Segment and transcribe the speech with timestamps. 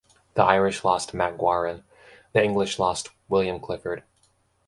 [0.33, 1.83] The Irish lost MacGauran;
[2.33, 4.01] the English lost William Clifford.